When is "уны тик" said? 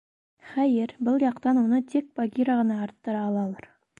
1.65-2.09